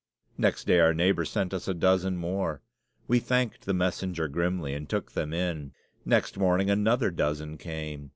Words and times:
Next 0.35 0.65
day, 0.65 0.79
our 0.79 0.95
neighbor 0.95 1.25
sent 1.25 1.53
us 1.53 1.67
a 1.67 1.75
dozen 1.75 2.17
more. 2.17 2.63
We 3.07 3.19
thanked 3.19 3.65
the 3.67 3.73
messenger 3.75 4.27
grimly 4.27 4.73
and 4.73 4.89
took 4.89 5.11
them 5.11 5.31
in. 5.31 5.73
Next 6.05 6.37
morning 6.39 6.71
another 6.71 7.11
dozen 7.11 7.55
came. 7.59 8.09